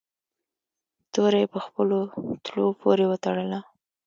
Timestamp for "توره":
1.13-1.37